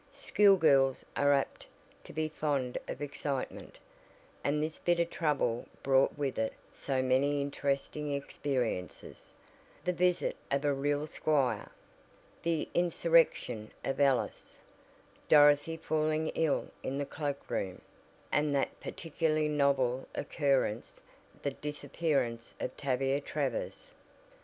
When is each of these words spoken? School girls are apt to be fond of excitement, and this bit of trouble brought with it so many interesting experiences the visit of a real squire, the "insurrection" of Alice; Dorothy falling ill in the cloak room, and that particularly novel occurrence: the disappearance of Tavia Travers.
School 0.13 0.57
girls 0.57 1.05
are 1.15 1.31
apt 1.31 1.67
to 2.05 2.11
be 2.11 2.27
fond 2.27 2.79
of 2.87 3.03
excitement, 3.03 3.77
and 4.43 4.63
this 4.63 4.79
bit 4.79 4.99
of 4.99 5.11
trouble 5.11 5.67
brought 5.83 6.17
with 6.17 6.39
it 6.39 6.53
so 6.73 7.03
many 7.03 7.39
interesting 7.39 8.11
experiences 8.11 9.29
the 9.85 9.93
visit 9.93 10.35
of 10.49 10.65
a 10.65 10.73
real 10.73 11.05
squire, 11.05 11.69
the 12.41 12.67
"insurrection" 12.73 13.71
of 13.85 13.99
Alice; 13.99 14.57
Dorothy 15.29 15.77
falling 15.77 16.29
ill 16.29 16.69
in 16.81 16.97
the 16.97 17.05
cloak 17.05 17.47
room, 17.47 17.79
and 18.31 18.55
that 18.55 18.79
particularly 18.79 19.47
novel 19.49 20.07
occurrence: 20.15 20.99
the 21.43 21.51
disappearance 21.51 22.55
of 22.59 22.75
Tavia 22.75 23.21
Travers. 23.21 23.91